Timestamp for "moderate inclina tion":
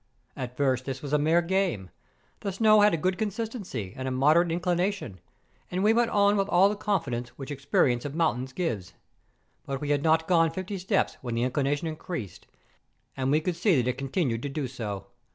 4.09-5.19